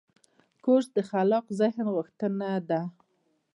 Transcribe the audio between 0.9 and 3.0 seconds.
د خلاق ذهن غوښتنه ده.